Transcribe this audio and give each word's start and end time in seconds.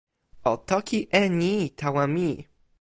o 0.51 0.53
toki 0.69 0.99
e 1.21 1.23
ni 1.39 1.53
tawa 1.79 2.03
mi. 2.13 2.29